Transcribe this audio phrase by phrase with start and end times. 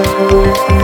[0.00, 0.79] Música